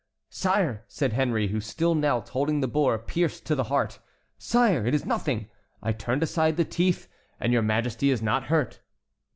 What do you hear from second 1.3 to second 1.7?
who